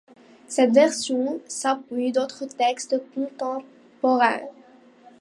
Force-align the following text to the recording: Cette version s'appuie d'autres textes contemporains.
Cette 0.47 0.71
version 0.73 1.39
s'appuie 1.47 2.11
d'autres 2.11 2.45
textes 2.47 2.99
contemporains. 3.13 4.41